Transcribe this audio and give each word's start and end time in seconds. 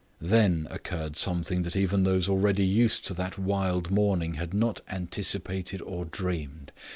Then 0.19 0.67
occurred 0.71 1.15
something 1.15 1.61
that 1.61 1.75
even 1.75 2.01
those 2.03 2.27
already 2.27 2.65
used 2.65 3.05
to 3.05 3.13
that 3.13 3.37
wild 3.37 3.91
morning 3.91 4.33
had 4.33 4.51
not 4.51 4.81
anticipated 4.89 5.79
or 5.79 6.05
dreamed. 6.05 6.71